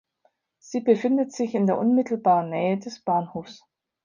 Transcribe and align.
Sie 0.57 0.79
befindet 0.79 1.31
sich 1.31 1.53
in 1.53 1.67
der 1.67 1.77
unmittelbaren 1.77 2.49
Nähe 2.49 2.79
des 2.79 3.03
Bahnhofs. 3.03 3.63